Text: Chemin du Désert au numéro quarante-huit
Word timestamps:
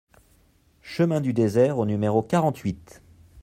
Chemin 0.81 1.21
du 1.21 1.31
Désert 1.31 1.77
au 1.77 1.85
numéro 1.85 2.23
quarante-huit 2.23 3.03